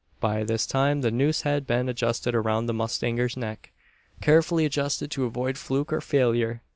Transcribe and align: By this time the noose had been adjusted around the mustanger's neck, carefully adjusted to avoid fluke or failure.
By 0.19 0.43
this 0.43 0.65
time 0.65 1.01
the 1.01 1.11
noose 1.11 1.41
had 1.43 1.67
been 1.67 1.87
adjusted 1.87 2.33
around 2.33 2.65
the 2.65 2.73
mustanger's 2.73 3.37
neck, 3.37 3.71
carefully 4.19 4.65
adjusted 4.65 5.11
to 5.11 5.25
avoid 5.25 5.59
fluke 5.59 5.93
or 5.93 6.01
failure. 6.01 6.63